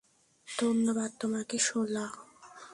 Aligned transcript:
ধন্যবাদ 0.47 1.11
তোমাকে, 1.19 1.57
শোলা! 1.59 2.05